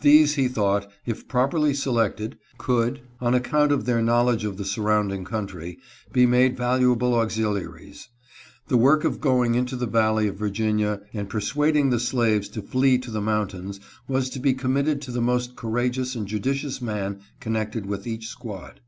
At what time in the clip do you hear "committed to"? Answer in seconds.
14.54-15.12